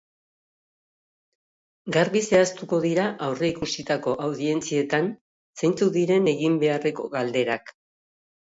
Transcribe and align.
Garbi 1.95 2.23
zehaztuko 2.31 2.79
dira 2.87 3.05
aurreikusitako 3.27 4.15
audientzietan 4.29 5.13
zeintzuk 5.63 5.93
diren 6.01 6.31
egin 6.37 6.57
beharreko 6.65 7.07
galderak. 7.17 7.75